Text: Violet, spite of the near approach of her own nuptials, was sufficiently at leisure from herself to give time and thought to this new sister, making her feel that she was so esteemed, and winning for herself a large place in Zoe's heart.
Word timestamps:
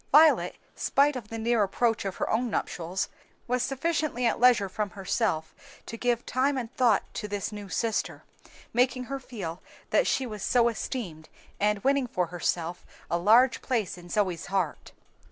Violet, 0.11 0.55
spite 0.73 1.15
of 1.15 1.27
the 1.27 1.37
near 1.37 1.61
approach 1.61 2.05
of 2.05 2.15
her 2.15 2.27
own 2.27 2.49
nuptials, 2.49 3.07
was 3.47 3.61
sufficiently 3.61 4.25
at 4.25 4.39
leisure 4.39 4.67
from 4.67 4.89
herself 4.89 5.53
to 5.85 5.95
give 5.95 6.25
time 6.25 6.57
and 6.57 6.73
thought 6.75 7.03
to 7.13 7.27
this 7.27 7.51
new 7.51 7.69
sister, 7.69 8.23
making 8.73 9.03
her 9.03 9.19
feel 9.19 9.61
that 9.91 10.07
she 10.07 10.25
was 10.25 10.41
so 10.41 10.69
esteemed, 10.69 11.29
and 11.59 11.83
winning 11.83 12.07
for 12.07 12.25
herself 12.33 12.83
a 13.11 13.19
large 13.19 13.61
place 13.61 13.95
in 13.95 14.09
Zoe's 14.09 14.47
heart. 14.47 14.91